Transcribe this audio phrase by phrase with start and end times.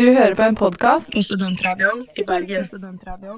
[0.00, 2.64] Du hører på en podkast på Studentradioen i Bergen.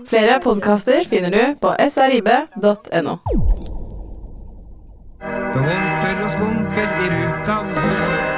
[0.07, 3.17] Flere podkaster finner du på srib.no.
[5.55, 8.32] Det holper og skumper i ruta.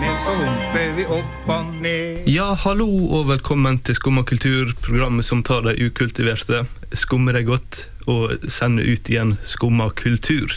[0.00, 2.28] Dermed så humper vi opp og ned.
[2.32, 2.86] Ja, hallo
[3.18, 6.62] og velkommen til Skumma kultur, programmet som tar de ukultiverte,
[6.96, 10.56] skummer deg godt og sender ut igjen Skumma kultur.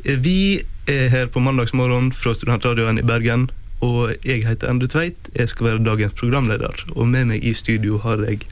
[0.00, 3.50] Vi er her på mandagsmorgen fra Studentradioen i Bergen,
[3.84, 5.28] og jeg heter Endre Tveit.
[5.36, 8.46] Jeg skal være dagens programleder, og med meg i studio har jeg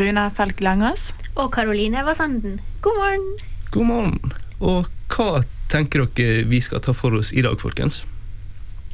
[0.00, 1.10] Runa Falk Langås.
[1.36, 2.62] Og Karoline Evasanden.
[2.80, 3.32] God morgen!
[3.76, 4.38] God morgen.
[4.64, 8.06] Og hva tenker dere vi skal ta for oss i dag, folkens?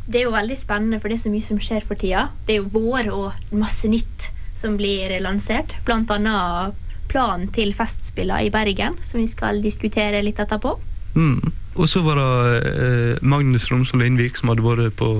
[0.06, 2.28] Det er jo veldig spennende, for det er så mye som skjer for tida.
[2.46, 5.76] Det er jo vår og masse nytt som blir lansert.
[5.86, 6.76] Blant annet
[7.10, 10.76] planen til Festspillene i Bergen, som vi skal diskutere litt etterpå.
[11.14, 11.40] Mm.
[11.74, 15.10] Og så var det eh, Magnus Romsvold Lindvik som hadde vært på,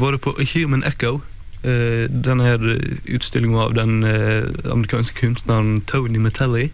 [0.00, 1.20] vært på Human Echo.
[1.62, 2.56] Eh, denne
[3.08, 6.70] utstillinga av den eh, amerikanske kunstneren Tony Metelli.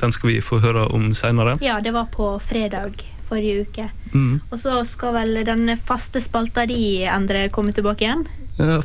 [0.00, 1.58] Den skal vi få høre om seinere.
[1.64, 3.00] Ja, det var på fredag
[3.32, 3.88] forrige uke.
[4.12, 4.40] Mm.
[4.52, 8.26] Og så skal vel den faste spalta di, Endre, komme tilbake igjen?
[8.60, 8.78] Ja,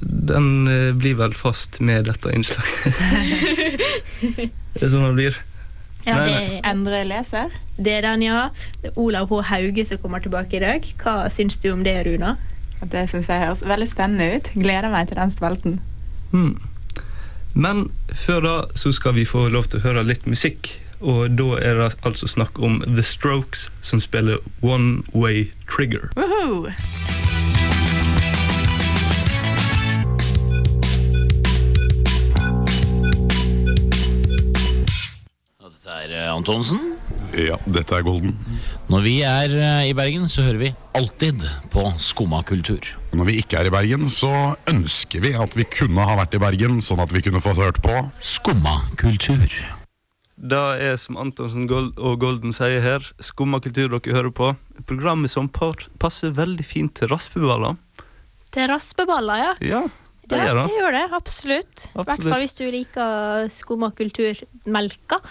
[0.00, 2.84] den eh, blir vel fast med dette innslaget.
[4.76, 5.38] det er sånn det blir.
[6.06, 6.60] Ja, Nei, nei.
[6.70, 7.50] Endre leser.
[7.76, 8.44] det er den, ja.
[8.94, 9.40] Olav H.
[9.50, 10.86] Hauge som kommer tilbake i dag.
[11.02, 12.36] Hva syns du om det, Runa?
[12.86, 14.50] Det syns jeg høres veldig spennende ut.
[14.54, 15.78] Gleder meg til den spalten.
[16.30, 16.54] Mm.
[17.56, 20.76] Men før da så skal vi få lov til å høre litt musikk.
[21.00, 26.10] Og da er det altså snakk om The Strokes, som spiller One Way Trigger.
[26.16, 26.70] Woohoo!
[36.16, 36.96] Eh, Antonsen.
[37.36, 38.32] Ja, dette er Golden.
[38.88, 42.88] Når vi er eh, i Bergen, så hører vi alltid på Skumma kultur.
[43.12, 44.32] Når vi ikke er i Bergen, så
[44.70, 47.82] ønsker vi at vi kunne ha vært i Bergen, sånn at vi kunne fått hørt
[47.84, 48.06] på.
[48.24, 49.44] Skumma kultur.
[50.36, 54.50] Det er som Antonsen og Golden sier her, skumma kultur dere hører på.
[54.88, 57.78] Programmet som passer veldig fint til raspeballer.
[58.52, 59.52] Til raspeballer, ja.
[59.64, 59.82] Ja,
[60.28, 60.64] det ja, gjør det.
[60.68, 61.04] det gjør det.
[61.16, 61.86] Absolutt.
[61.88, 65.22] I hvert fall hvis du liker skumma kulturmelka.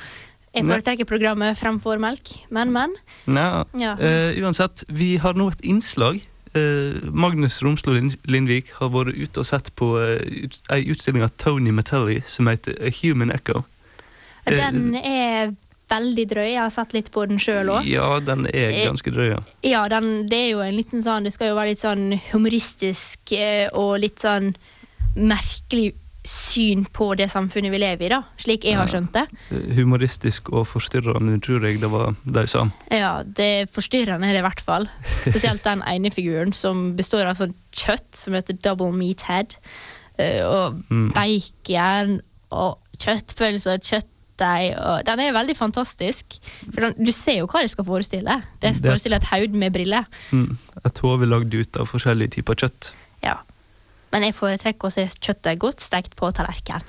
[0.55, 2.95] Jeg foretrekker programmet fremfor melk, men, men.
[3.27, 3.65] Ja.
[3.75, 3.97] Ja.
[3.99, 6.21] Eh, uansett, vi har nå et innslag.
[6.55, 11.25] Uh, Magnus Romslo Lind Lindvik har vært ute og sett på uh, ut, ei utstilling
[11.25, 13.65] av Tony Metelli som heter A Human Echo.
[14.45, 15.55] Eh, Den er
[15.89, 16.47] veldig drøy.
[16.53, 17.85] Jeg har sett litt på den sjøl òg.
[17.89, 19.29] Ja, den er Eh, ganske drøy.
[19.35, 19.39] ja.
[19.63, 23.31] Ja, den, det er jo en liten sånn Det skal jo være litt sånn humoristisk
[23.37, 24.55] eh, og litt sånn
[25.15, 25.93] merkelig
[26.25, 28.23] syn på det samfunnet vi lever i, da.
[28.41, 29.27] Slik jeg har skjønt det.
[29.53, 32.63] Ja, Humoristisk og forstyrrende, tror jeg det var de sa.
[32.89, 34.87] Ja, det forstyrrende er det i hvert fall.
[35.21, 39.57] Spesielt den ene figuren som består av sånn kjøtt som heter double meathead.
[40.17, 41.11] head, Og Mm.
[41.13, 43.81] bacon og kjøttpølser og
[44.35, 44.75] kjøttdeig.
[44.77, 46.37] Og den er veldig fantastisk.
[46.73, 48.41] For den, du ser jo hva det skal forestille.
[48.61, 50.05] Det skal forestille et haud med briller.
[50.31, 50.57] Mm.
[50.85, 52.93] Et hode lagd ut av forskjellige typer kjøtt.
[53.23, 53.39] Ja.
[54.11, 56.83] Men jeg foretrekker å se kjøttet godt stekt på tallerken.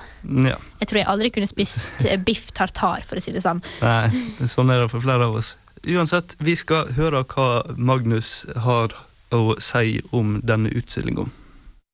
[0.47, 0.59] Ja.
[0.81, 1.89] Jeg tror jeg aldri kunne spist
[2.27, 3.63] biff tartar, for å si det sånn.
[3.83, 5.57] Nei, sånn er det for flere av oss.
[5.87, 8.95] Uansett, vi skal høre hva Magnus har
[9.35, 11.27] å si om denne utstillinga.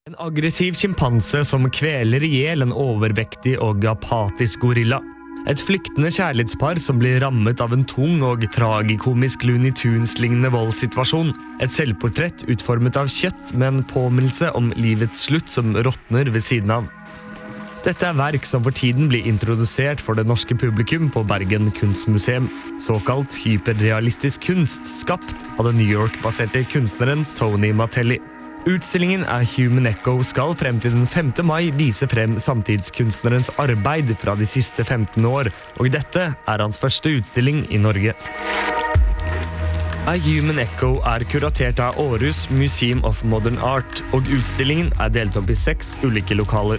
[0.08, 4.98] En aggressiv sjimpanse som kveler i hjel en overvektig og apatisk gorilla.
[5.50, 11.32] Et flyktende kjærlighetspar som blir rammet av en tung og tragikomisk Looney Tunes-lignende voldssituasjon.
[11.64, 16.70] Et selvportrett utformet av kjøtt med en påminnelse om livets slutt som råtner ved siden
[16.78, 16.86] av.
[17.82, 22.46] Dette er verk som for tiden blir introdusert for det norske publikum på Bergen kunstmuseum.
[22.78, 28.20] Såkalt hyperrealistisk kunst, skapt av den New York-baserte kunstneren Tony Matelli.
[28.62, 31.32] Utstillingen A Human Echo skal frem til den 5.
[31.42, 35.50] mai vise frem samtidskunstnerens arbeid fra de siste 15 år,
[35.82, 38.14] og dette er hans første utstilling i Norge.
[40.06, 45.36] A Human Echo er kuratert av Aarhus Museum of Modern Art, og utstillingen er delt
[45.42, 46.78] opp i seks ulike lokaler.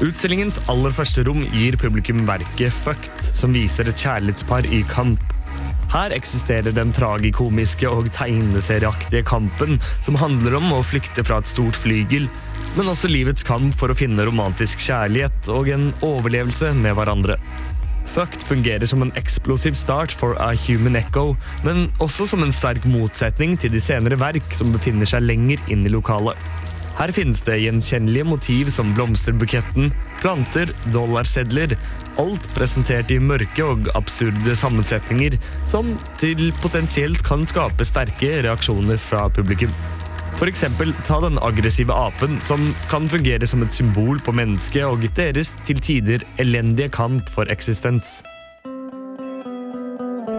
[0.00, 5.20] Utstillingens aller første rom gir publikum verket Fucked, som viser et kjærlighetspar i kamp.
[5.88, 11.78] Her eksisterer den tragikomiske og tegneserieaktige kampen som handler om å flykte fra et stort
[11.78, 12.28] flygel,
[12.76, 17.38] men også livets kamp for å finne romantisk kjærlighet og en overlevelse med hverandre.
[18.08, 22.84] Fucked fungerer som en eksplosiv start for A Human Echo, men også som en sterk
[22.88, 26.36] motsetning til de senere verk som befinner seg lenger inn i lokalet.
[26.98, 31.76] Her finnes det gjenkjennelige motiv som blomsterbuketten, planter, dollarsedler.
[32.18, 35.36] Alt presentert i mørke og absurde sammensetninger
[35.68, 39.70] som til potensielt kan skape sterke reaksjoner fra publikum.
[40.42, 45.52] Eksempel ta den aggressive apen, som kan fungere som et symbol på mennesket og deres
[45.66, 48.20] til tider elendige kamp for eksistens.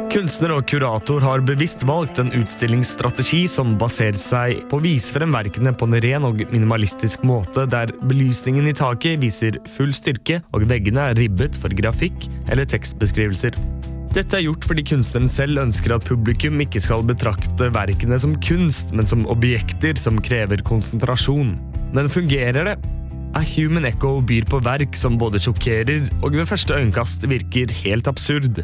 [0.09, 5.35] Kunstner og kurator har bevisst valgt en utstillingsstrategi som baserer seg på å vise frem
[5.35, 10.65] verkene på en ren og minimalistisk måte, der belysningen i taket viser full styrke og
[10.71, 13.53] veggene er ribbet for grafikk eller tekstbeskrivelser.
[14.17, 18.89] Dette er gjort fordi kunstneren selv ønsker at publikum ikke skal betrakte verkene som kunst,
[18.97, 21.53] men som objekter som krever konsentrasjon.
[21.93, 22.79] Men fungerer det?
[23.37, 28.07] A Human Echo byr på verk som både sjokkerer og ved første øyekast virker helt
[28.09, 28.63] absurd.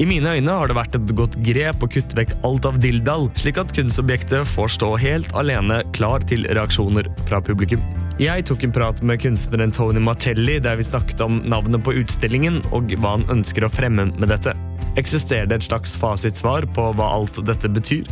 [0.00, 3.28] I mine øyne har det vært et godt grep å kutte vekk alt av dilldall,
[3.36, 7.84] slik at kunstobjektet får stå helt alene klar til reaksjoner fra publikum.
[8.20, 12.62] Jeg tok en prat med kunstneren Tony Martelli der vi snakket om navnet på utstillingen
[12.72, 14.56] og hva han ønsker å fremme med dette.
[15.00, 18.08] Eksisterer det et slags fasitsvar på hva alt dette betyr?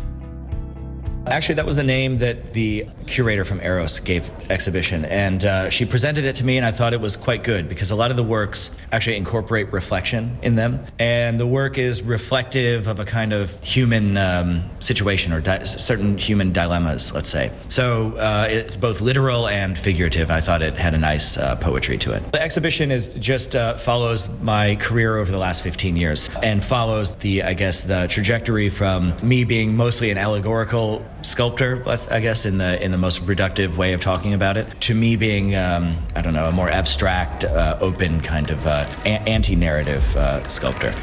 [1.30, 5.84] Actually, that was the name that the curator from Eros gave exhibition, and uh, she
[5.84, 8.16] presented it to me, and I thought it was quite good because a lot of
[8.16, 13.32] the works actually incorporate reflection in them, and the work is reflective of a kind
[13.32, 17.52] of human um, situation or di- certain human dilemmas, let's say.
[17.68, 20.30] So uh, it's both literal and figurative.
[20.30, 22.32] I thought it had a nice uh, poetry to it.
[22.32, 27.14] The exhibition is just uh, follows my career over the last 15 years and follows
[27.16, 32.58] the, I guess, the trajectory from me being mostly an allegorical sculptor, I guess, in
[32.58, 36.22] the in the most reductive way of talking about it, to me being, um, I
[36.22, 40.94] don't know, a more abstract, uh, open kind of uh, anti-narrative uh, sculptor.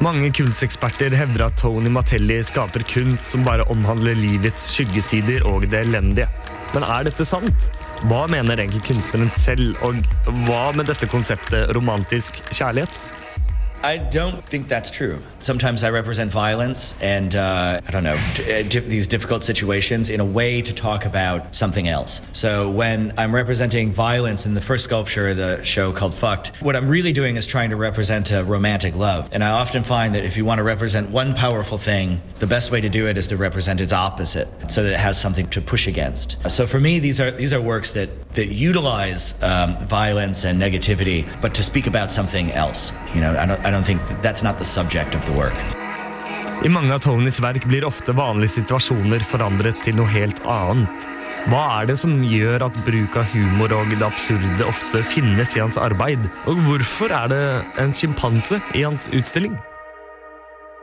[0.00, 5.82] Mange kunsteksperter hevder at Tony Matelli skaper kunst som bare omhandler livets skyggesider og det
[5.84, 6.28] elendige.
[6.72, 7.68] Men er dette sant?
[8.08, 9.98] Hva mener egentlig kunstneren selv, og
[10.46, 13.02] hva med dette konseptet romantisk kjærlighet?
[13.82, 15.18] I don't think that's true.
[15.38, 20.24] Sometimes I represent violence and, uh, I don't know, uh, these difficult situations in a
[20.24, 22.20] way to talk about something else.
[22.34, 26.76] So when I'm representing violence in the first sculpture, of the show called Fucked, what
[26.76, 29.30] I'm really doing is trying to represent a romantic love.
[29.32, 32.70] And I often find that if you want to represent one powerful thing, the best
[32.70, 35.60] way to do it is to represent its opposite so that it has something to
[35.62, 36.36] push against.
[36.50, 41.26] So for me, these are, these are works that, that utilize um, violence and negativity,
[41.40, 42.92] but to speak about something else.
[43.14, 45.58] You know, I don't, don't think that's not the subject of the work.
[46.64, 51.06] I mange av Tonys verk blir ofte vanlige situasjoner forandret til noe helt annet.
[51.48, 55.62] Hva er det som gjør at bruk av humor og det absurde ofte finnes i
[55.62, 56.20] hans arbeid?
[56.50, 57.42] Og hvorfor er det
[57.80, 59.56] en sjimpanse i hans utstilling?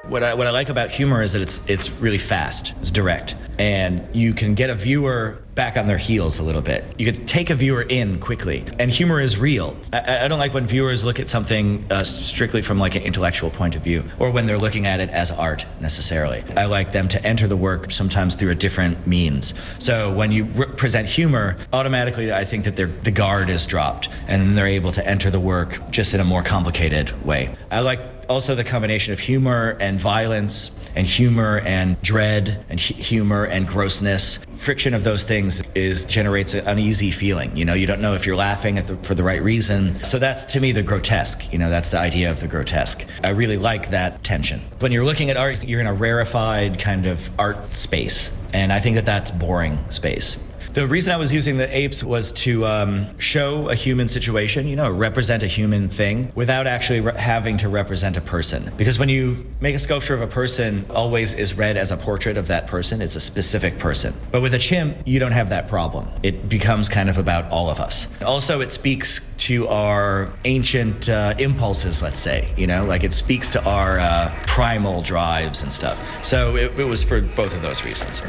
[0.10, 3.36] What I, what I like about humor is that it's it's really fast, it's direct,
[3.60, 6.86] and you can get a viewer back on their heels a little bit.
[6.98, 9.76] You can take a viewer in quickly, and humor is real.
[9.92, 13.50] I, I don't like when viewers look at something uh, strictly from like an intellectual
[13.50, 16.42] point of view, or when they're looking at it as art necessarily.
[16.56, 19.54] I like them to enter the work sometimes through a different means.
[19.78, 24.58] So when you re- present humor, automatically I think that the guard is dropped, and
[24.58, 27.54] they're able to enter the work just in a more complicated way.
[27.70, 32.96] I like also the combination of humor and violence and humor and dread and hu-
[32.96, 34.40] humor and grossness.
[34.58, 37.74] Friction of those things is generates an uneasy feeling you know?
[37.74, 40.04] You don't know if you're laughing the, for the right reason.
[40.04, 41.70] So that's to me the grotesque you know?
[41.70, 43.06] That's the idea of the grotesque.
[43.24, 44.62] I really like that tension.
[44.80, 48.32] When you're looking at art you're in a rarefied kind of art space.
[48.54, 50.38] And i think that that's boring space
[50.78, 54.76] the reason I was using the apes was to um, show a human situation, you
[54.76, 58.72] know, represent a human thing without actually re- having to represent a person.
[58.78, 62.38] Because when you make a sculpture of a person, always is read as a portrait
[62.38, 63.02] of that person.
[63.02, 64.14] It's a specific person.
[64.30, 66.12] But with a chimp, you don't have that problem.
[66.22, 68.06] It becomes kind of about all of us.
[68.22, 73.50] Also, it speaks to our ancient uh, impulses, let's say, you know, like it speaks
[73.50, 76.00] to our uh, primal drives and stuff.
[76.24, 78.22] So it, it was for both of those reasons.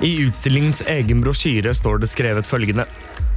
[0.00, 2.86] I utstillingens egen brosjyre står det skrevet følgende.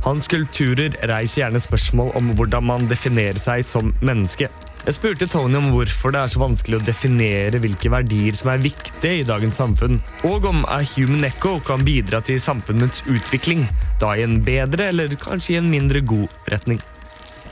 [0.06, 4.48] Hans skulpturer reiser gjerne spørsmål om hvordan man definerer seg som menneske.
[4.84, 8.64] Jeg spurte Tony om hvorfor det er så vanskelig å definere hvilke verdier som er
[8.64, 13.68] viktige i dagens samfunn, og om A Human Echo kan bidra til samfunnets utvikling,
[14.00, 16.84] da i en bedre eller kanskje i en mindre god retning.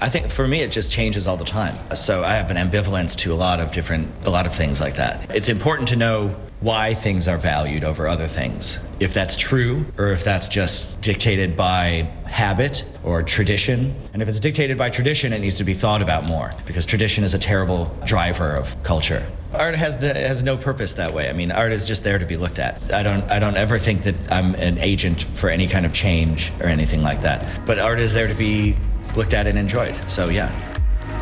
[0.02, 1.78] I think for me it just changes all the time.
[1.96, 4.96] So I have an ambivalence to a lot of different a lot of things like
[4.96, 5.34] that.
[5.36, 8.80] It's important to know why things are valued over other things.
[9.00, 13.94] If that's true or if that's just dictated by habit or tradition.
[14.14, 17.24] And if it's dictated by tradition, it needs to be thought about more because tradition
[17.24, 19.26] is a terrible driver of culture.
[19.54, 21.30] Art has the, has no purpose that way.
[21.30, 22.92] I mean, art is just there to be looked at.
[22.92, 26.52] I don't I don't ever think that I'm an agent for any kind of change
[26.60, 27.66] or anything like that.
[27.68, 28.78] But art is there to be
[29.18, 29.96] looked at and enjoyed.
[30.08, 30.52] So yeah.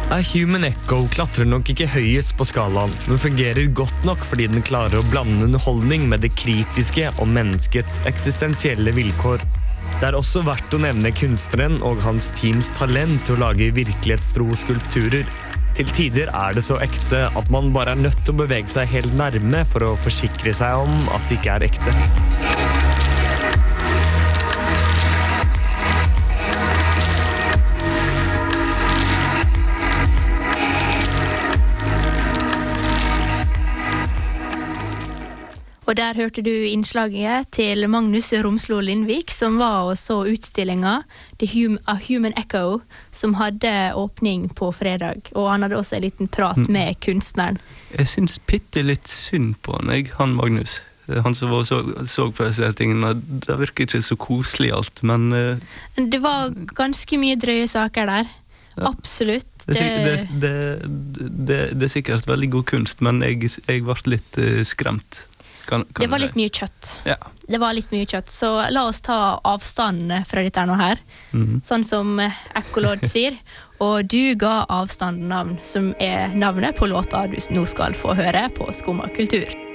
[0.09, 4.65] A Human Echo klatrer nok ikke høyest på skalaen, men fungerer godt nok fordi den
[4.65, 9.45] klarer å blande underholdning med det kritiske om menneskets eksistensielle vilkår.
[9.99, 14.49] Det er også verdt å nevne kunstneren og hans teams talent til å lage virkelighetstro
[14.63, 15.29] skulpturer.
[15.77, 18.89] Til tider er det så ekte at man bare er nødt til å bevege seg
[18.95, 22.68] helt nærme for å forsikre seg om at det ikke er ekte.
[35.89, 40.99] Og der hørte du innslaget til Magnus Romslo Lindvik, som var og så utstillinga
[41.41, 42.81] The Hum A Human Echo,
[43.11, 45.31] som hadde åpning på fredag.
[45.33, 46.67] Og han hadde også en liten prat Mm.
[46.75, 47.57] med kunstneren.
[47.97, 50.81] Jeg syns bitte litt synd på han, jeg, han Magnus.
[51.09, 53.15] Han som var så, så på disse tingene.
[53.47, 55.57] Det virker ikke så koselig alt, men uh,
[55.97, 58.29] Det var ganske mye drøye saker der.
[58.77, 59.47] Absolutt.
[59.65, 63.83] det, er sikk- det, det, det, det er sikkert veldig god kunst, men jeg, jeg
[63.83, 65.25] ble litt uh, skremt.
[65.69, 66.91] Kan, kan Det var litt mye kjøtt.
[67.05, 67.15] Ja.
[67.49, 71.01] Det var litt mye kjøtt, så la oss ta avstand fra dette nå her.
[71.31, 71.61] Mhm.
[71.65, 73.37] Sånn som Ekkolodd sier.
[73.79, 78.49] Og du ga avstand navn, som er navnet på låta du nå skal få høre
[78.57, 79.68] på Skumma kultur.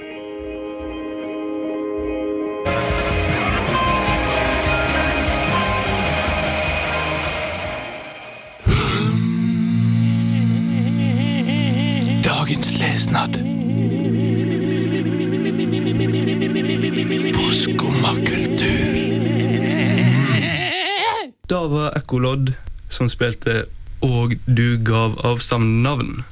[21.75, 22.53] Var Ekkolodd
[22.89, 23.65] som spilte
[24.05, 26.23] Og du gav avstand navn.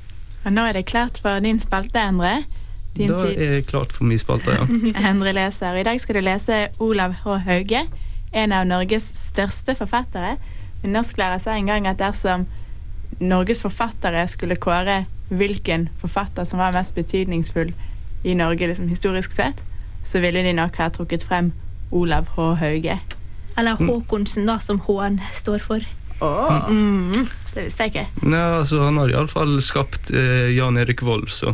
[0.46, 2.34] Og nå er det klart for din spalte, Endre.
[2.98, 3.40] Din Da tid.
[3.42, 4.66] er det klart for min spalte, ja.
[5.10, 5.78] Endre leser.
[5.80, 7.38] I dag skal du lese Olav H.
[7.48, 7.80] Hauge,
[8.34, 10.36] en av Norges største forfattere.
[10.84, 12.44] En norsklærer sa en gang at dersom
[13.24, 17.72] Norges forfattere skulle kåre hvilken forfatter som var mest betydningsfull
[18.28, 19.64] i Norge liksom historisk sett,
[20.06, 21.54] så ville de nok ha trukket frem
[21.96, 22.52] Olav H.
[22.62, 23.00] Hauge.
[23.58, 25.80] Eller Håkonsen, da, som H-en står for.
[26.22, 27.28] Åh, Mm.
[27.54, 28.08] Det visste jeg ikke.
[28.26, 31.52] Nei, altså, han har iallfall skapt eh, Jan Erik Vold, så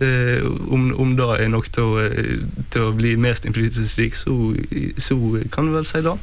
[0.00, 0.40] eh,
[0.72, 2.38] om, om det er nok til å, eh,
[2.72, 4.32] til å bli mest innflytelsesrik, så,
[4.96, 5.18] så
[5.52, 6.14] kan du vel si det.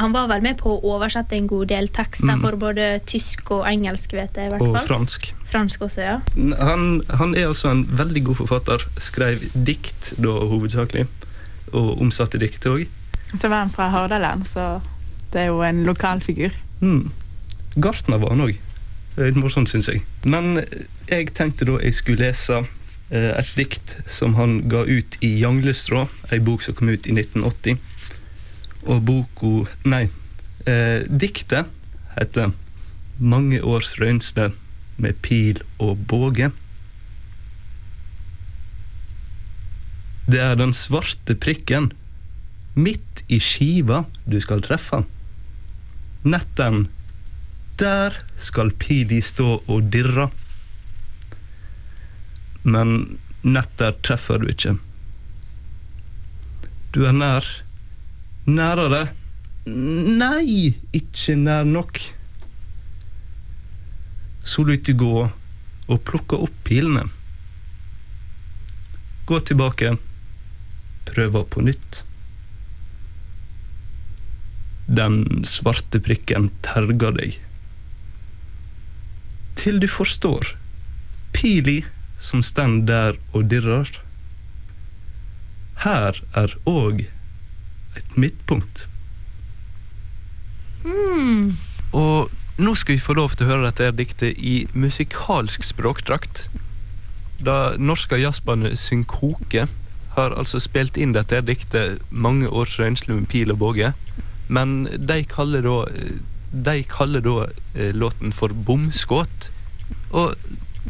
[0.00, 2.40] Han var vel med på å oversette en god del tekster Mm.
[2.42, 4.86] for både tysk og engelsk, vet jeg i hvert Og fall.
[4.88, 5.28] fransk.
[5.52, 6.16] Fransk også, ja.
[6.58, 8.82] Han, han er altså en veldig god forfatter.
[8.98, 11.04] Skrev dikt da hovedsakelig,
[11.72, 12.88] og omsatte dikt òg.
[13.34, 14.80] Så var han fra Hordaland, så
[15.32, 16.54] det er jo en lokalfigur.
[16.80, 17.10] Mm.
[17.74, 18.58] Gartner var han òg.
[19.18, 20.02] Litt morsomt, syns jeg.
[20.26, 20.60] Men
[21.10, 22.60] jeg tenkte da jeg skulle lese
[23.10, 27.14] eh, et dikt som han ga ut i Janglestrå, ei bok som kom ut i
[27.14, 27.78] 1980.
[28.90, 29.52] Og boka
[29.88, 30.08] Nei,
[30.66, 31.70] eh, diktet
[32.18, 32.52] heter
[33.18, 34.52] 'Mange års røynsle
[34.96, 36.50] med pil og båge'.
[40.26, 41.92] Det er den svarte prikken
[42.74, 45.04] midt i skiva du skal treffe.
[46.24, 46.88] Nett den.
[47.76, 50.28] der skal pili stå og dirre.
[52.62, 54.76] Men nett der treffer du ikke.
[56.94, 57.48] Du er nær.
[58.46, 59.08] Nærere.
[59.66, 61.98] Nei, ikke nær nok.
[64.44, 67.08] Så lyt du gå og plukke opp pilene.
[69.26, 69.96] Gå tilbake.
[71.10, 72.04] Prøve på nytt.
[74.86, 77.38] Den svarte prikken terger deg.
[79.56, 80.54] Til du forstår.
[81.32, 81.82] Pili
[82.20, 83.90] som stend der og dirrer.
[85.84, 87.06] Her er òg
[87.96, 88.86] et midtpunkt.
[90.84, 91.56] Mm.
[91.96, 96.46] Og nå skal vi få lov til å høre dette diktet i musikalsk språkdrakt.
[97.44, 99.66] Det norske jazzbandet Synkoke
[100.14, 103.90] har altså spilt inn dette diktet mange års røynsle med pil og båge.
[104.54, 105.78] Men de kaller da
[106.54, 109.50] De kaller da eh, låten for 'Bomskudd'.
[110.14, 110.36] Og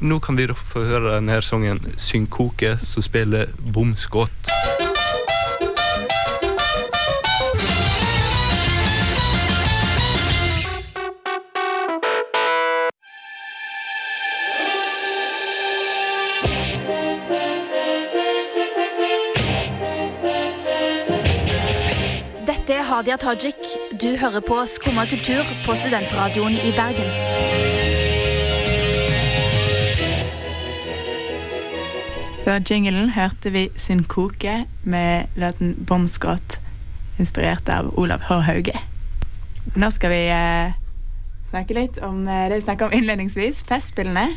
[0.04, 4.53] nå kan vi få høre denne sangen Synkoke som spiller Bomskåt.
[22.94, 23.56] Hadia Tajik.
[24.02, 27.08] Du hører på Skumma kultur på Studentradioen i Bergen.
[32.44, 36.60] Før jinglen hørte vi Synkoke med låten Bomskott,
[37.18, 38.38] inspirert av Olav H.
[38.46, 38.78] Hauge.
[39.74, 40.78] Nå skal vi eh,
[41.50, 44.28] snakke litt om eh, det vi snakka om innledningsvis, Festspillene.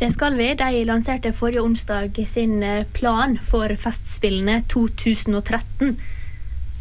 [0.00, 0.54] Det skal vi.
[0.56, 5.98] De lanserte forrige onsdag sin eh, plan for Festspillene 2013.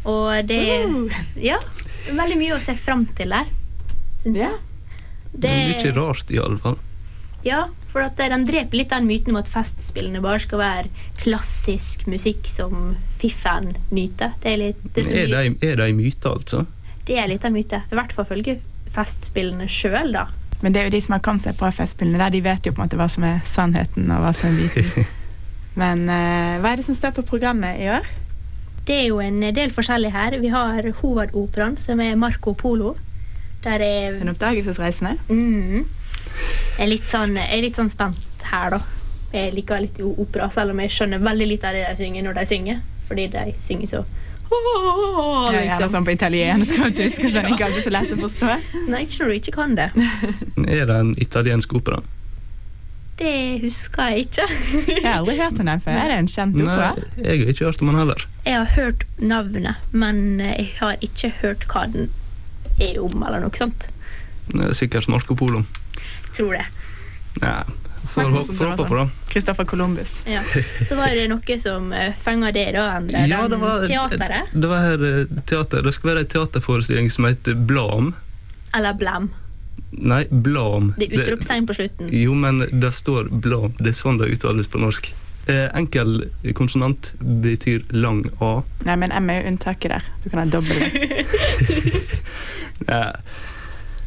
[0.05, 0.61] Og det
[1.41, 1.57] Ja,
[2.11, 3.47] veldig mye å se fram til der,
[4.21, 4.49] syns Ja.
[4.49, 4.59] jeg.
[5.35, 6.77] Det er mye rart, i alle fall.
[7.43, 12.07] Ja, for at den dreper litt den myten om at festspillene bare skal være klassisk
[12.07, 14.33] musikk som fiffen nyter.
[14.41, 16.65] Det er litt det er, Er de, er de myter, altså?
[17.05, 17.83] det er litt av myte.
[17.91, 18.59] I hvert fall følge
[18.95, 20.25] festspillene sjøl, da.
[20.63, 22.71] Men det er jo de som har kommet seg på Festspillene, der de vet jo
[22.73, 25.05] på en måte hva som er sannheten og hva som er myten.
[25.81, 28.07] Men uh, hva er det som står på programmet i år?
[28.85, 30.37] Det er jo en del forskjellig her.
[30.41, 32.95] Vi har hovedoperaen, som er Marco Polo.
[33.65, 35.15] Der er En oppdagelsesreisende?
[35.29, 35.85] Mm.
[36.77, 38.81] Jeg er litt sånn, jeg er litt sånn spent her, da.
[39.33, 42.37] Jeg liker litt opera, selv om jeg skjønner veldig litt av det de synger når
[42.37, 42.83] de synger.
[43.09, 44.03] Fordi de synger så
[44.45, 45.89] Ja, gjerne liksom.
[45.95, 48.51] sånn på italiensk og tysk, og sånn ikke alltid så lett å forstå.
[48.91, 49.87] Nei, ikke når du ikke kan det.
[50.77, 52.03] Er det en italiensk opera?
[53.15, 54.45] Det husker jeg ikke.
[54.91, 55.99] Jeg har aldri hørt om den før.
[56.01, 58.25] Er det en kjent Nei, jeg har ikke hørt om den heller.
[58.43, 62.09] Jeg har hørt navnet, men jeg har ikke hørt hva den
[62.75, 63.87] er om, eller noe sånt.
[64.51, 65.63] Det er sikkert Marco Polo.
[66.35, 66.65] Tror det.
[67.39, 67.63] Ja,
[68.11, 69.07] får håpe på det.
[69.31, 70.23] Kristoffer Columbus.
[70.27, 70.43] Ja.
[70.83, 73.23] Så var det noe som uh, fenga det, da, Endre.
[73.31, 74.51] Ja, det var, teateret.
[74.51, 75.87] det var her eh, teater.
[75.87, 78.13] Det skal være en teaterforestilling som heter Blam.
[78.75, 79.31] Eller Blam.
[79.97, 80.93] Nei, Blam.
[80.97, 82.09] Det er utropstegn på slutten.
[82.13, 83.73] Jo, men det står Blam.
[83.79, 85.13] Det er sånn det uttales på norsk.
[85.47, 86.23] Eh, enkel
[86.57, 88.63] konsonant betyr lang A.
[88.87, 90.07] Nei, men M er jo unntaket der.
[90.23, 90.81] Du kan ha dobbel
[92.87, 93.13] Ja.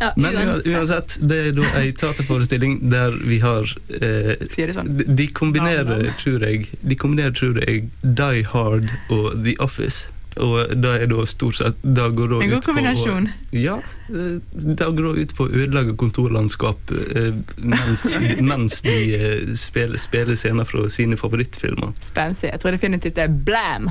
[0.01, 0.35] Ja, Men
[0.67, 1.17] uansett.
[1.27, 3.67] det er da ei teaterforestilling der vi har
[3.99, 4.93] eh, Sier det sånn?
[5.01, 10.07] de, de kombinerer, tror jeg, de kombinerer, tror jeg, Die Hard og The Office.
[10.45, 13.15] Og det er da stort sett det går da En god ut på.
[13.59, 13.77] Ja.
[14.09, 14.37] eh,
[14.79, 18.07] Det går da ut på å ødelegge kontorlandskap eh, mens,
[18.51, 21.93] mens de eh, spiller, spiller scener fra sine favorittfilmer.
[22.05, 22.53] Spensig.
[22.53, 23.91] Jeg tror definitivt det er Blam.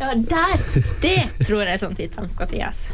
[0.00, 0.58] Ja, der!
[1.04, 2.88] Det tror jeg er sånn tittelen skal sies.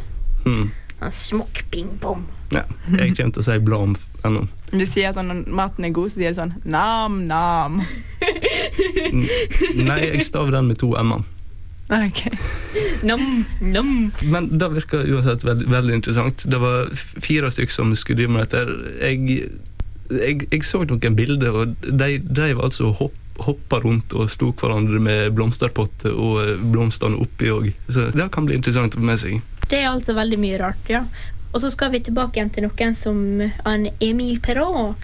[0.45, 0.69] Mm.
[1.09, 2.27] Smokk, bing, bom.
[2.53, 2.61] Ja,
[2.93, 3.95] jeg kommer til å si Blam
[4.27, 4.43] ennå.
[4.71, 7.79] Du sier sånn når maten er god, så sier du sånn nam-nam.
[9.81, 11.25] Nei, jeg staver den med to m-er.
[11.91, 12.23] Ok.
[13.03, 14.11] Nom, nom.
[14.21, 16.45] Men det virker uansett veldig, veldig interessant.
[16.47, 18.61] Det var fire stykker som skulle drive med dette.
[19.01, 19.49] Jeg,
[20.11, 24.51] jeg, jeg så noen bilder, og de drev altså og hopp, hoppa rundt og slo
[24.55, 27.71] hverandre med blomsterpotter og eh, blomstene oppi òg.
[27.89, 29.41] Så det kan bli interessant å få med seg.
[29.67, 31.03] Det er altså veldig mye rart, ja.
[31.51, 33.19] Og så skal vi tilbake igjen til noen som
[33.99, 34.95] Emil Perrault.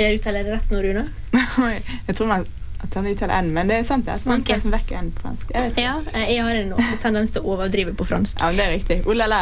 [0.00, 1.04] Jeg uttaler det rett nå, Rune?
[2.08, 2.48] Jeg tror man
[2.80, 4.54] at han uttaler N, men det er sant at man okay.
[4.54, 5.50] tar som vekker N på fransk.
[5.54, 5.72] Jeg.
[5.80, 8.40] Ja, eh, jeg har en tendens til å overdrive på fransk.
[8.40, 8.98] Ja, men det er riktig.
[9.04, 9.40] Oh la la.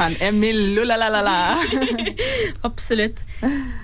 [0.00, 1.38] Han Emil, oh la.
[2.68, 3.20] Absolutt.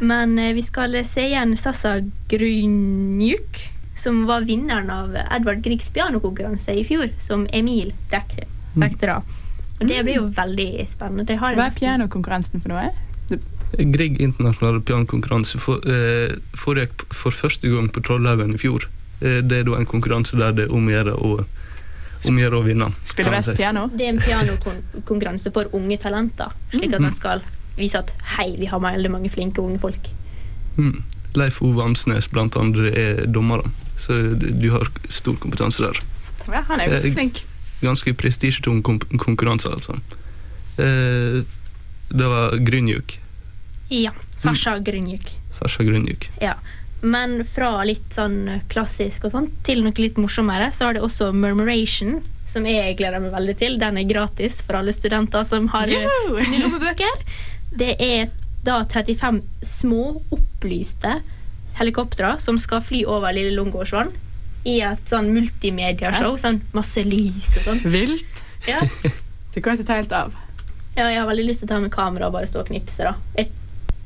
[0.01, 1.99] Men eh, vi skal se igjen Sasa
[2.33, 3.65] Grunjuk,
[3.99, 8.49] som var vinneren av Edvard Griegs pianokonkurranse i fjor, som Emil dekte
[9.11, 9.21] da.
[9.79, 11.27] Og det blir jo veldig spennende.
[11.27, 12.89] Det har Hva er pianokonkurransen for noe?
[13.77, 18.89] Grieg internasjonale pianokonkurranse for, eh, foregikk for første gang på Trollhaugen i fjor.
[19.21, 21.45] Eh, det er da en konkurranse der det er om å gjøre å,
[22.25, 22.93] omgjøre å, vinne.
[23.05, 23.89] Spiller best piano?
[23.93, 27.43] Det er en pianokonkurranse for unge talenter, slik at den skal
[27.77, 30.11] vise at hei, vi har veldig mange flinke unge folk.
[30.79, 31.03] Mm.
[31.35, 33.63] Leif Ove Ansnes blant andre er dommer,
[33.97, 36.01] så du har stor kompetanse der.
[36.49, 37.45] Ja, han er jo ganske Eh, flink.
[37.83, 39.95] Ganske prestisjetung konkurranse, altså.
[40.79, 41.45] Eh,
[42.09, 43.19] det var Grynjuk.
[43.89, 44.13] Ja.
[44.37, 45.33] Sasha Grynjuk.
[45.51, 46.29] Sasha Grynjuk.
[46.43, 46.57] Ja.
[47.01, 51.31] Men fra litt sånn klassisk og sånn til noe litt morsommere, så har det også
[51.33, 53.79] Murmuration, som jeg gleder meg veldig til.
[53.79, 57.25] Den er gratis for alle studenter som har tynne lommebøker.
[57.79, 58.31] Det er
[58.67, 61.21] da 35 små, opplyste
[61.79, 64.11] helikoptre som skal fly over Lille Lungegårdsvann
[64.67, 66.35] i et sånn multimediashow.
[66.41, 67.85] Sånn masse lys og sånn.
[67.95, 68.45] Vilt.
[68.69, 68.83] Ja.
[69.59, 70.35] Det å ta helt av.
[70.95, 73.03] ja, jeg har veldig lyst til å ta med kamera og bare stå og knipse.
[73.03, 73.17] da.
[73.35, 73.49] Jeg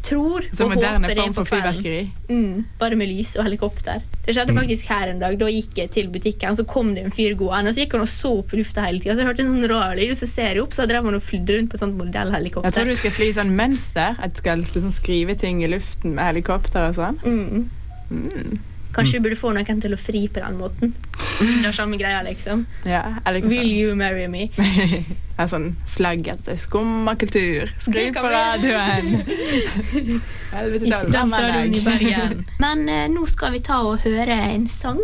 [0.03, 1.51] tror og håper det er på kvelden.
[1.51, 2.03] fyrverkeri.
[2.29, 4.03] Mm, bare med lys og helikopter.
[4.23, 5.37] Det skjedde faktisk her en dag.
[5.39, 7.73] Da gikk jeg til butikken, så kom det en fyr gående.
[7.73, 9.17] Og så gikk han og så opp i lufta hele tida.
[9.17, 11.19] Så jeg hørte en sånn rar lyd, og så ser jeg opp, så drev han
[11.19, 14.19] og flydde rundt på et sånt Jeg tror du skal fly sånn mønster.
[14.23, 17.19] At du skal liksom skrive ting i luften med helikopter og sånn.
[17.23, 17.71] Mm.
[18.13, 18.61] Mm.
[18.93, 20.93] Kanskje vi burde få noen til å fri på den måten.
[21.63, 22.67] Det er samme greia, liksom.
[22.89, 23.03] Ja,
[23.33, 23.71] Will sånn.
[23.73, 24.49] you marry me?
[24.57, 25.05] det
[25.43, 26.61] En sånn flagget seg.
[26.61, 27.73] Skummakultur.
[27.81, 29.09] Skriv Det kan på radioen.
[30.87, 32.45] I studentradioen i Bergen.
[32.63, 35.01] Men eh, nå skal vi ta og høre en sang.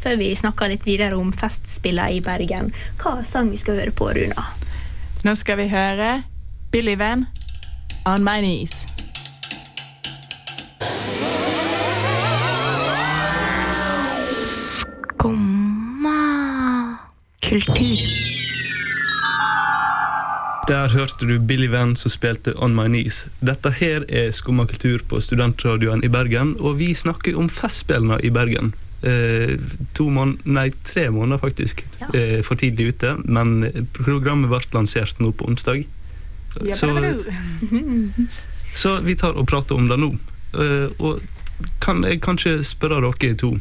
[0.00, 2.70] Før vi snakker litt videre om festspillene i Bergen.
[3.02, 4.46] Hva sang vi skal høre på, Runa?
[5.26, 6.20] Nå skal vi høre
[6.70, 7.26] Billy Van,
[8.06, 8.84] On My Knees.
[17.46, 17.98] Kultur.
[20.66, 23.26] Der hørte du Billy Venn som spilte On My Knees.
[23.38, 28.32] Dette her er Skumma kultur på studentradioen i Bergen, og vi snakker om Festspillene i
[28.34, 28.72] Bergen.
[29.06, 29.54] Eh,
[29.94, 32.08] to måneder, nei, tre måneder faktisk Ja.
[32.14, 35.84] eh, for tidlig ute, men programmet ble lansert nå på onsdag.
[36.74, 36.88] Så,
[38.74, 40.10] så vi tar og prater om det nå.
[40.58, 41.22] Eh, og
[41.80, 43.54] kan jeg kanskje spørre dere to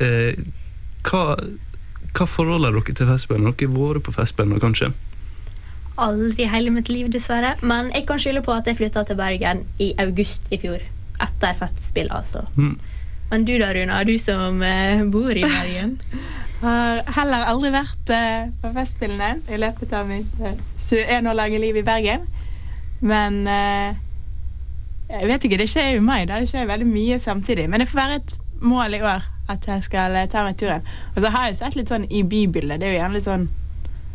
[0.00, 0.32] eh,
[2.12, 3.54] hva, forhold forholder dere til Festspillene?
[3.56, 4.92] Dere har vært på Festspillene, kanskje?
[6.02, 7.54] Aldri i hele mitt liv, dessverre.
[7.62, 10.82] Men jeg kan skylde på at jeg flytta til Bergen i august i fjor.
[11.22, 12.44] Etter Festspill, altså.
[12.56, 12.76] Mm.
[13.32, 15.98] Men du da, Runa, du som eh, bor i Bergen.
[16.62, 21.58] Har heller aldri vært eh, på Festspillene i løpet av mitt eh, 21 år lange
[21.58, 22.26] liv i Bergen.
[23.02, 23.96] Men eh,
[25.10, 26.22] jeg vet ikke, det skjer jo i mai.
[26.28, 26.38] da.
[26.40, 27.66] Det skjer veldig mye samtidig.
[27.70, 30.84] Men det får være et mål i år at jeg skal eh, ta meg turen.
[31.16, 32.80] Og så har jeg sett litt sånn i bybildet.
[32.80, 33.48] Det er jo gjerne litt sånn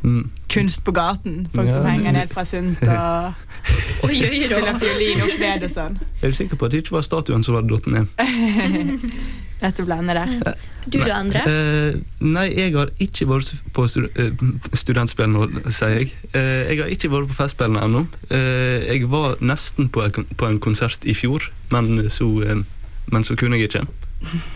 [0.05, 0.27] Mm.
[0.53, 1.47] kunst på gaten.
[1.55, 3.33] Folk som henger ned fra Sunt og
[4.05, 5.95] Oi, oi, spiller fiolin opp ned og sånn.
[6.21, 8.05] Er du sikker på at det ikke var statuen som var datt ned?
[9.61, 10.53] Dette blander der.
[10.85, 11.41] Du da, Andre?
[11.49, 14.29] Uh, nei, jeg har ikke vært på stu eh,
[14.77, 16.11] studentspillene, sier jeg.
[16.29, 18.03] Uh, jeg har ikke vært på Festspillene ennå.
[18.29, 22.29] Eh, jeg var nesten på en, kon- på en konsert i fjor, men så,
[23.09, 23.87] men så kunne jeg ikke.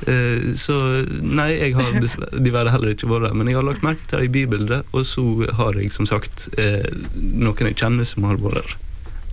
[0.09, 0.75] Eh, så
[1.21, 3.35] nei, jeg har dessverre heller ikke vært der.
[3.37, 5.25] Men jeg har lagt merke til det i bybildet, og så
[5.59, 8.79] har jeg som sagt eh, noen jeg kjenner som har vært der.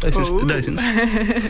[0.04, 0.44] De syns, Oh.
[0.46, 0.84] de syns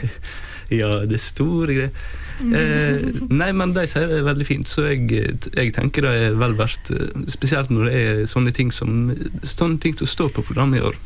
[0.81, 1.93] Ja, det er store greier.
[2.39, 3.03] Eh,
[3.35, 5.09] nei, men de sier det er veldig fint, så jeg,
[5.57, 9.11] jeg tenker det er vel verdt eh, Spesielt når det er sånne ting som
[9.43, 10.97] Sånne ting som står på programmet i år.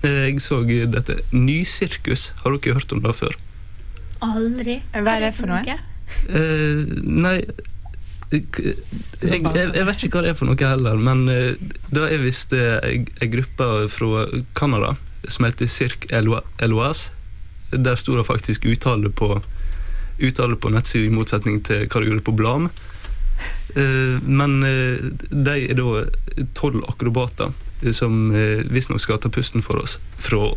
[0.00, 2.30] Eh, jeg så dette Nysirkus.
[2.40, 3.36] Har dere hørt om det før?
[4.24, 4.80] Aldri.
[4.94, 5.78] Hva er det for noe?
[6.28, 7.36] Eh, nei
[8.30, 12.20] jeg, jeg, jeg vet ikke hva det er for noe heller, men da det er
[12.22, 14.92] visst eh, ei gruppe fra Canada
[15.26, 17.10] som heter Cirque Eloise.
[17.70, 19.40] Der sto det faktisk uttale på
[20.20, 22.68] uttale på nettsida, i motsetning til hva det gjorde på Blam.
[23.74, 29.64] Eh, men eh, de er da tolv akrobater eh, som uh, visstnok skal ta pusten
[29.64, 29.98] for oss.
[30.20, 30.52] Fra,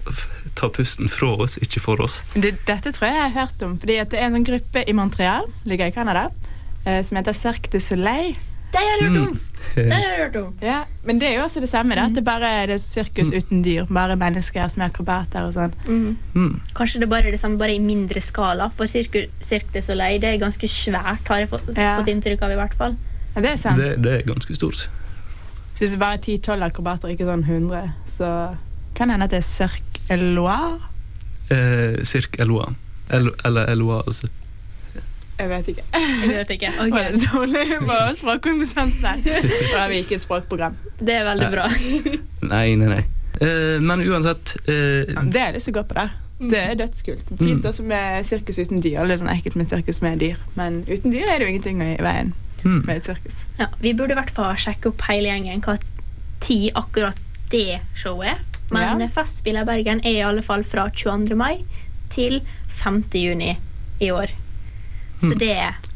[0.60, 2.20] ta pusten fra oss, ikke for oss.
[2.36, 4.84] Det, dette tror jeg jeg har hørt om, fordi at det er en sånn gruppe
[4.88, 6.28] i Montreal, ligger i Canada,
[6.86, 8.36] eh, som heter Cirque du Soleil.
[8.74, 9.34] Det har jeg hørt om!
[9.34, 9.50] Mm.
[9.74, 10.50] Det har jeg hørt om.
[10.62, 12.08] Ja, men det er jo også det samme, da.
[12.10, 13.38] At det bare er sirkus mm.
[13.38, 13.86] uten dyr.
[13.90, 15.74] Bare mennesker som er akrobater og sånn.
[15.86, 16.18] Mm.
[16.34, 16.52] Mm.
[16.78, 18.70] Kanskje det bare er det samme, bare i mindre skala.
[18.74, 21.96] For Cirque Cirque du Soleil det er ganske svært, har jeg fått, Ja.
[22.00, 22.52] fått inntrykk av.
[22.52, 22.98] i hvert fall.
[23.36, 23.82] Ja, det er sant.
[23.82, 24.90] Det, det er ganske stort.
[25.74, 28.30] Så hvis det bare er 10-12 akrobater, ikke sånn 100, så
[28.94, 30.78] kan det hende at det er Cirque Eloire.
[31.50, 32.76] Eh, Cirque Eloise.
[33.10, 34.30] El, eller Eloise.
[35.40, 35.84] Jeg vet ikke.
[35.98, 36.70] Jeg vet ikke.
[36.78, 39.42] Det var dårlig på språkkompetansen der.
[39.74, 40.78] Da har vi ikke et språkprogram.
[41.00, 41.66] Det er veldig bra.
[42.54, 43.02] Nei, nei, nei.
[43.42, 46.14] Eh, men uansett eh, Det har jeg lyst til å gå på der.
[46.44, 47.34] Det er dødskult.
[47.40, 49.02] Fint også med sirkus uten dyr.
[49.08, 50.38] Det er sånn ekkelt med sirkus med dyr.
[50.60, 52.84] Men uten dyr er det jo ingenting i veien hmm.
[52.88, 53.46] med et sirkus.
[53.60, 55.78] Ja, vi burde i hvert fall sjekke opp hele gjengen hva
[56.44, 57.20] tid akkurat
[57.52, 58.44] det showet er.
[58.74, 59.08] Men Ja.
[59.08, 61.36] Festspillet i Bergen er i alle fall fra 22.
[61.36, 61.64] mai
[62.10, 63.04] til 5.
[63.14, 63.58] juni
[64.02, 64.28] i år.
[65.22, 65.40] Så Mm.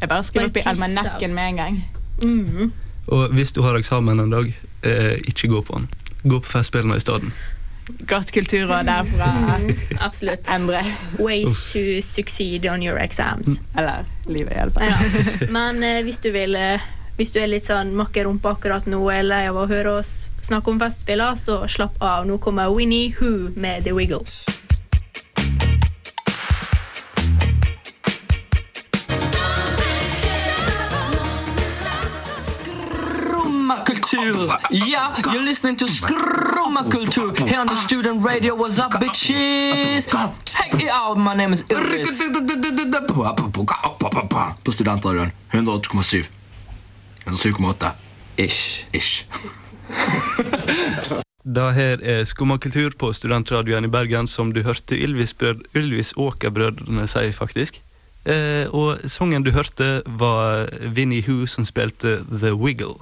[0.02, 1.84] Jeg bare skriver opp i almanakken med en gang.
[2.24, 2.72] mm.
[3.08, 4.54] Og hvis du har eksamen en dag,
[4.84, 5.88] eh, ikke gå på den.
[6.24, 7.32] Gå på Festspillene i stedet.
[8.08, 9.30] Godt kulturråd derfra.
[10.04, 10.48] Absolutt.
[10.52, 10.84] Endre.
[11.20, 13.62] Ways to succeed on your exams.
[13.78, 14.84] Eller livet, i alle fall.
[14.84, 15.48] Ja.
[15.50, 16.84] Men eh, hvis du vil eh,
[17.18, 19.96] hvis du er litt sånn makk i rumpa akkurat nå, eller lei av å høre
[20.04, 22.28] oss snakke om festspiller, så slapp av.
[22.30, 24.22] Nå kommer Winnie Who med The Wiggle.
[34.18, 34.58] Skrummakultur.
[34.72, 38.56] Yeah, you're listening to Skrummakultur here on the student radio.
[38.56, 40.10] What's up, bitches?
[40.46, 41.18] Check it out.
[41.18, 42.22] My name is Iris.
[44.64, 45.32] På studentradioen.
[45.52, 46.26] 108,7.
[47.26, 47.92] 107,8.
[48.38, 48.86] Ish.
[48.92, 49.26] Ish.
[51.56, 55.36] Det her er Skummakultur på studentradioen i Bergen, som du hørte Ylvis,
[55.76, 57.82] Ylvis Åker-brødrene si, faktisk.
[58.26, 62.98] Eh, og sangen du hørte, var Vinnie Who som spilte The Wiggle.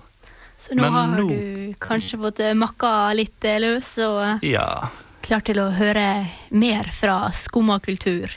[0.60, 4.52] Så nå Men har nå- du kanskje fått eh, makka litt eh, løs og eh,
[4.56, 4.90] Ja.
[5.22, 8.30] klar til å høre mer fra Skumma kultur.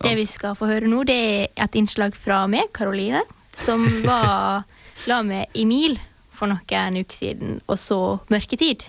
[0.00, 3.20] Det vi skal få høre nå, det er et innslag fra meg, Karoline,
[3.54, 4.64] som var
[5.06, 5.98] la med Emil
[6.32, 7.98] for noen uker siden, og så
[8.32, 8.86] Mørketid,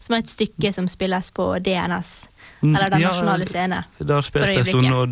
[0.00, 2.12] som er et stykke som spilles på DNS,
[2.62, 3.84] eller Den Ja, nasjonale scene.
[3.98, 5.08] Der spilte jeg en stund, og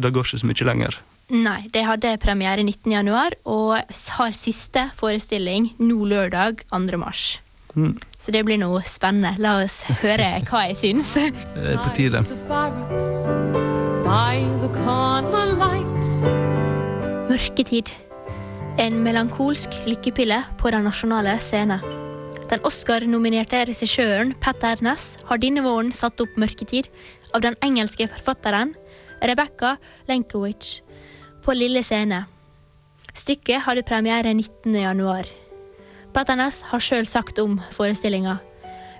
[0.00, 0.98] det går ikke så mye lenger.
[1.28, 2.88] Nei, de hadde premiere 19.
[2.88, 3.74] januar, og
[4.16, 6.96] har siste forestilling nå lørdag 2.
[6.96, 7.42] mars.
[7.76, 7.98] Mm.
[8.16, 9.34] Så det blir noe spennende.
[9.36, 11.12] La oss høre hva jeg syns.
[11.54, 12.24] Det er på tide.
[14.08, 16.08] By the corner light.
[17.28, 17.92] Mørketid.
[18.80, 21.84] En melankolsk lykkepille på den nasjonale scenen.
[22.48, 26.88] Den Oscar-nominerte regissøren Petter Ness har denne våren satt opp Mørketid
[27.36, 28.72] av den engelske forfatteren
[29.20, 29.76] Rebecca
[30.08, 30.78] Lenkowicz
[31.48, 32.26] på Lille Scene.
[33.16, 34.74] Stykket hadde premiere 19.
[34.82, 35.24] januar.
[36.12, 38.34] Petter har sjøl sagt om forestillinga.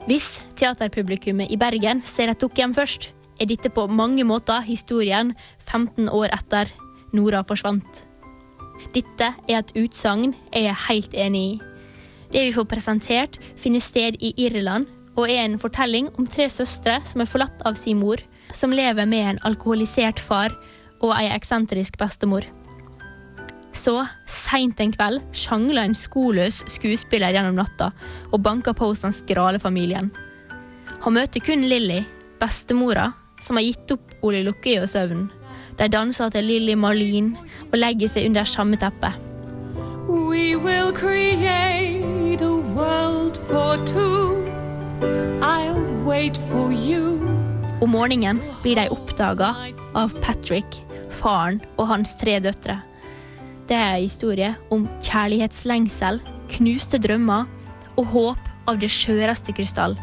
[0.08, 6.08] Hvis teaterpublikummet i Bergen ser et dukkehjem først, er dette på mange måter historien 15
[6.08, 6.72] år etter
[7.12, 8.00] Nora forsvant.
[8.96, 11.60] Dette er et utsagn jeg er helt enig i.
[12.32, 16.96] Det vi får presentert, finner sted i Irland og er en fortelling om tre søstre
[17.04, 18.24] som er forlatt av sin mor,
[18.56, 20.56] som lever med en alkoholisert far
[21.00, 22.46] og ei eksentrisk bestemor.
[23.78, 23.94] Så,
[24.26, 27.92] seint en kveld, sjangler en skoløs skuespiller gjennom natta
[28.32, 30.10] og banker på hos den skrale familien.
[31.04, 32.02] Han møter kun Lilly,
[32.40, 35.28] bestemora, som har gitt opp Ole Lukkøy og søvn.
[35.78, 37.36] De danser til Lilly Marlin
[37.68, 39.12] og legger seg under samme teppe.
[40.08, 44.42] We will create a world for two.
[45.44, 47.22] I'll wait for you.
[47.80, 49.52] Om morgenen blir de oppdaga
[49.94, 50.80] av Patrick,
[51.18, 52.78] faren og hans tre døtre.
[53.68, 56.22] Det er en historie om kjærlighetslengsel,
[56.54, 57.48] knuste drømmer
[57.98, 59.98] og håp av det skjøreste krystall.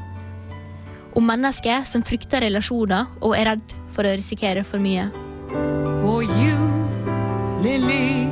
[1.16, 5.08] Om mennesker som frykter relasjoner og er redd for å risikere for mye.
[6.04, 6.60] For you,
[7.64, 8.26] Lily.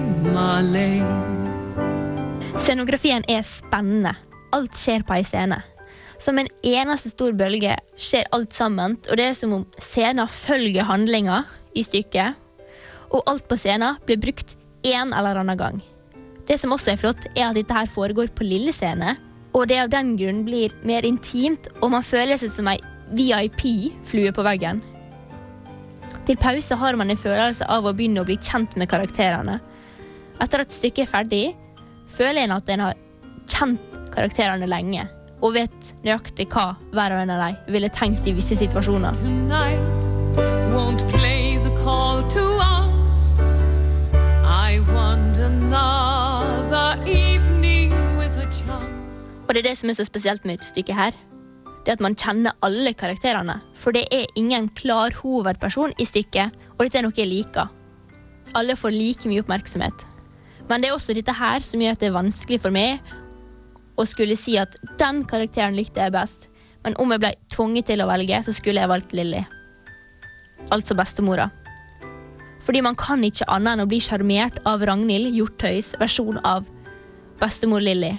[2.64, 4.14] Scenografien er spennende.
[4.54, 5.60] Alt skjer på ei scene.
[6.22, 10.88] Som en eneste stor bølge skjer alt sammen, og det er som om scenen følger
[10.88, 11.42] handlinga
[11.76, 12.40] i stykket.
[13.14, 15.82] Og alt på scenen blir brukt en eller annen gang.
[16.48, 19.16] Det som også er flott, er at dette her foregår på lille scene,
[19.54, 22.80] og det av den grunn blir mer intimt, og man føler seg som ei
[23.14, 24.82] VIP-flue på veggen.
[26.28, 29.60] Til pause har man en følelse av å begynne å bli kjent med karakterene.
[30.42, 31.44] Etter at stykket er ferdig,
[32.12, 33.00] føler en at en har
[33.52, 35.06] kjent karakterene lenge,
[35.44, 39.20] og vet nøyaktig hva hver og en av dem ville tenkt i visse situasjoner.
[39.22, 39.80] Tonight
[40.74, 42.63] won't play the call to
[49.54, 51.18] Og det er det som er så spesielt med dette stykket her.
[51.86, 53.60] Det at man kjenner alle karakterene.
[53.78, 57.70] For det er ingen klar hovedperson i stykket, og dette er noe jeg liker.
[58.58, 60.08] Alle får like mye oppmerksomhet.
[60.70, 63.14] Men det er også dette her som gjør at det er vanskelig for meg
[64.00, 66.48] å skulle si at den karakteren likte jeg best.
[66.82, 69.44] Men om jeg ble tvunget til å velge, så skulle jeg valgt Lilly.
[70.74, 71.52] Altså bestemora.
[72.64, 76.68] Fordi man kan ikke annet enn å bli sjarmert av Ragnhild Hjortøys versjon av
[77.42, 78.14] bestemor Lilly.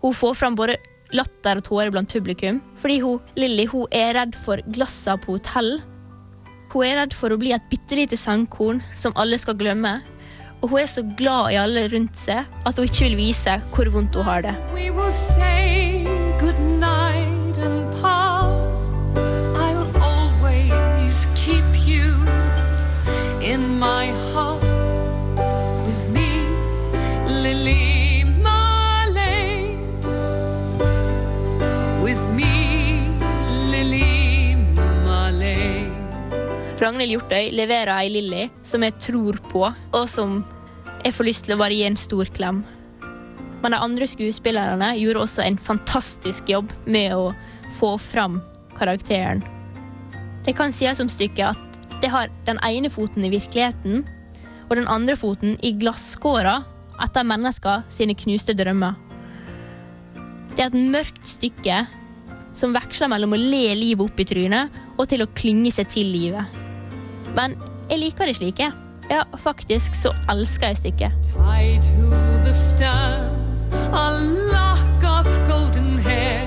[0.00, 0.78] Hun får fram både
[1.16, 5.80] latter og tårer blant publikum, fordi hun, Lilly hun er redd for glassa på hotell.
[6.70, 9.98] Hun er redd for å bli et bitte lite sandkorn som alle skal glemme.
[10.60, 13.90] Og hun er så glad i alle rundt seg at hun ikke vil vise hvor
[13.90, 14.54] vondt hun har det.
[14.76, 15.99] We will say
[23.80, 24.60] my heart.
[25.86, 26.28] With me,
[27.26, 29.78] Lily Marley.
[32.04, 32.52] With me,
[33.72, 34.56] Lily
[35.06, 35.88] Marley.
[36.76, 40.42] Ragnhild Hjortøy leverer ei Lilly som jeg tror på, og som
[41.00, 42.60] jeg får lyst til å bare gi en stor klem.
[43.64, 47.30] Men de andre skuespillerne gjorde også en fantastisk jobb med å
[47.78, 48.42] få fram
[48.76, 49.40] karakteren.
[50.44, 51.69] Det kan sies om stykket at
[52.00, 54.04] det har den ene foten i virkeligheten
[54.68, 56.60] og den andre foten i glasskåra
[57.02, 58.96] etter mennesker sine knuste drømmer.
[60.54, 61.82] Det er et mørkt stykke
[62.56, 66.10] som veksler mellom å le livet opp i trynet og til å klynge seg til
[66.12, 66.56] livet.
[67.36, 67.54] Men
[67.90, 68.74] jeg liker det slik, jeg.
[69.10, 71.30] Ja, faktisk så elsker jeg stykket.
[71.34, 73.26] Tied to the star,
[73.90, 74.06] a
[74.52, 76.46] lock of golden hair.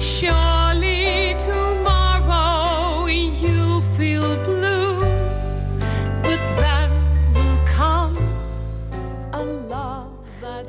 [0.00, 0.51] Surely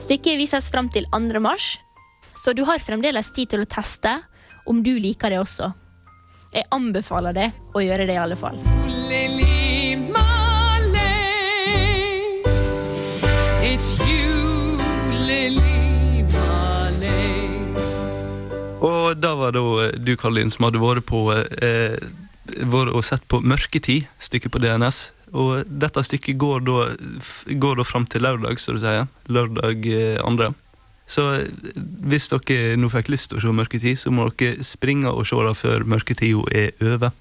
[0.04, 1.39] Stykket vises fram til 2.
[1.39, 1.78] mars,
[2.36, 4.12] så du har fremdeles tid til å teste
[4.68, 5.70] om du liker det også.
[6.52, 8.60] Jeg anbefaler deg å gjøre det i alle fall.
[18.84, 21.96] Og da var da eh, du, Karlin, som hadde vært på eh,
[22.60, 25.06] vært og sett på Mørketid, stykket på DNS.
[25.34, 26.80] Og dette stykket går da,
[27.58, 29.08] går da fram til lørdag, så du sier.
[29.34, 30.52] Lørdag eh, andre.
[31.10, 35.12] Så eh, hvis dere nå fikk lyst til å se Mørketid, så må dere springe
[35.12, 37.17] og se det før mørketida er over.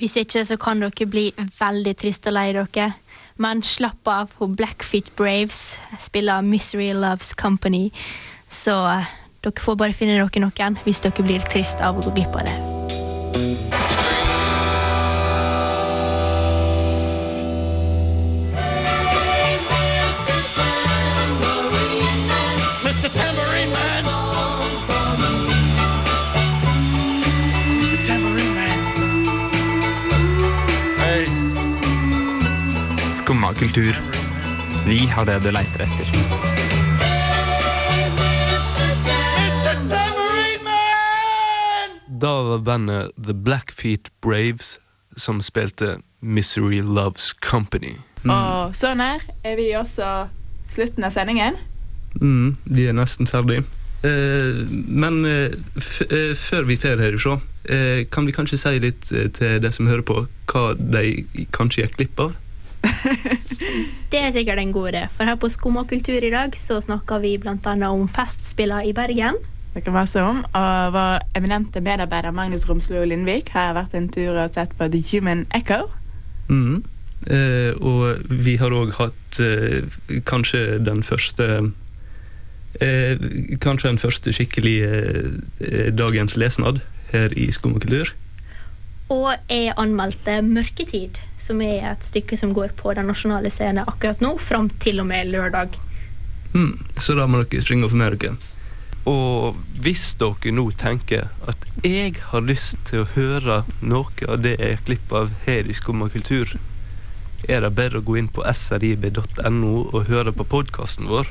[0.00, 2.92] Hvis ikke så kan dere bli veldig trist og lei dere.
[3.38, 7.88] Men slapp av, hun Blackfeet Braves spiller Misery Loves Company.
[8.50, 9.10] Så eh,
[9.46, 12.48] dere får bare finne dere noen hvis dere blir trist av å gå glipp av
[12.50, 12.73] det.
[33.58, 33.96] Kultur.
[34.86, 36.08] Vi har det du leiter etter.
[42.20, 44.78] Da var bandet The Blackfeet Braves
[45.16, 47.94] som spilte Misery Loves Company.
[48.24, 50.28] Og sånn her er vi også
[50.70, 51.58] slutten av sendingen.
[52.20, 53.62] Mm, vi er nesten ferdig.
[54.04, 59.12] Eh, men eh, f eh, før vi drar herifra, eh, kan vi kanskje si litt
[59.12, 61.24] eh, til de som hører på, hva de
[61.56, 62.34] kanskje gikk glipp av?
[64.12, 66.78] Det er sikkert en god idé, for her på Skum og kultur i dag så
[66.80, 69.40] snakker vi annet om Festspiller i Bergen.
[69.74, 74.08] Det kan være så om, og Vår eminente medarbeider Magnus Romslo Lindvik har vært en
[74.08, 75.88] tur og sett på The Human Echo.
[76.48, 76.84] Mm.
[77.26, 79.82] Eh, og vi har òg hatt eh,
[80.28, 81.46] kanskje den første
[82.84, 83.16] eh,
[83.64, 84.90] Kanskje den første skikkelige
[85.64, 86.82] eh, dagens lesnad
[87.14, 87.78] her i Skum
[89.14, 94.22] og jeg anmeldte Mørketid, som er et stykke som går på den nasjonale scenen akkurat
[94.24, 95.78] nå, fram til og med lørdag.
[96.54, 96.74] Mm.
[96.96, 98.36] Så da må dere springe og få med dere.
[99.10, 104.54] Og hvis dere nå tenker at jeg har lyst til å høre noe av det
[104.60, 106.54] jeg klipper av her i Skumma kultur,
[107.44, 111.28] er det bare å gå inn på srib.no og høre på podkasten vår.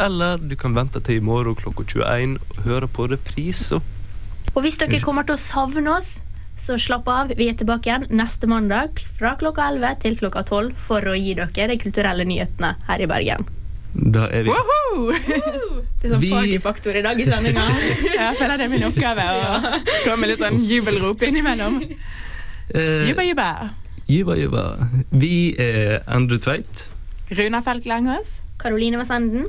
[0.00, 3.84] Eller du kan vente til i morgen klokka 21 og høre på repriser.
[4.54, 6.22] Og hvis dere kommer til å savne oss,
[6.56, 7.32] så slapp av.
[7.36, 11.34] Vi er tilbake igjen neste mandag fra klokka 11 til klokka 12 for å gi
[11.36, 13.44] dere de kulturelle nyhetene her i Bergen.
[13.96, 15.12] Da er vi Woohoo!
[15.16, 17.64] Det er sånn Vi- fagfaktor i dag i sendinga.
[18.20, 19.60] Jeg føler det er min oppgave å
[20.04, 21.78] komme med litt sånn jubelrop innimellom.
[21.80, 23.48] Juba, Jubba, jubba.
[24.10, 24.64] Jubba, jubba.
[25.12, 26.86] Vi er Endre Tveit.
[27.36, 28.40] Runa Felk Langås.
[28.60, 29.48] Karoline Vassenden.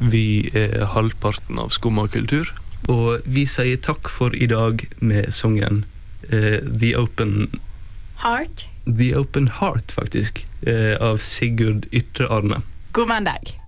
[0.00, 2.48] Vi er halvparten av Skumma kultur.
[2.88, 5.89] Og vi sier takk for i dag med sangen eh,
[6.62, 7.60] The Open
[8.16, 8.66] Heart.
[8.84, 12.60] The Open Heart, faktisk, eh, av Sigurd Ytre Arne.
[12.92, 13.59] God mandag.